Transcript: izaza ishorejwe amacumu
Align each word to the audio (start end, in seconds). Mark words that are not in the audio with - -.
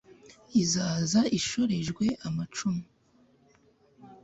izaza 0.61 1.21
ishorejwe 1.39 2.05
amacumu 2.27 2.83